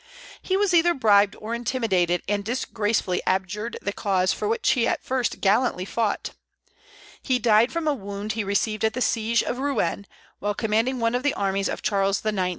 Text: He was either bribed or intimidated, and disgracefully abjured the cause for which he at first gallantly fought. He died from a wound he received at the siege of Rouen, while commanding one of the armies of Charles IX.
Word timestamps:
He 0.41 0.57
was 0.57 0.73
either 0.73 0.95
bribed 0.95 1.35
or 1.35 1.53
intimidated, 1.53 2.23
and 2.27 2.43
disgracefully 2.43 3.21
abjured 3.27 3.77
the 3.83 3.93
cause 3.93 4.33
for 4.33 4.47
which 4.47 4.71
he 4.71 4.87
at 4.87 5.03
first 5.03 5.41
gallantly 5.41 5.85
fought. 5.85 6.31
He 7.21 7.37
died 7.37 7.71
from 7.71 7.87
a 7.87 7.93
wound 7.93 8.31
he 8.31 8.43
received 8.43 8.83
at 8.83 8.93
the 8.95 8.99
siege 9.01 9.43
of 9.43 9.59
Rouen, 9.59 10.07
while 10.39 10.55
commanding 10.55 10.99
one 10.99 11.13
of 11.13 11.21
the 11.21 11.35
armies 11.35 11.69
of 11.69 11.83
Charles 11.83 12.25
IX. 12.25 12.49